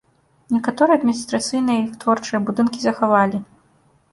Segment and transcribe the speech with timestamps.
[0.53, 3.37] Некаторыя адміністрацыйныя і вытворчыя будынкі захавалі.